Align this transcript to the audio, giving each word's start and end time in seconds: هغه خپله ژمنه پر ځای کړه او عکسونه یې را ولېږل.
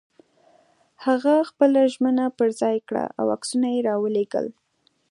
هغه 1.05 1.33
خپله 1.49 1.79
ژمنه 1.93 2.25
پر 2.37 2.49
ځای 2.61 2.77
کړه 2.87 3.05
او 3.19 3.25
عکسونه 3.35 3.67
یې 3.75 3.79
را 3.87 3.95
ولېږل. 4.03 4.47